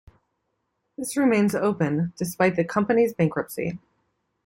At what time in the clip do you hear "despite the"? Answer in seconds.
2.17-2.63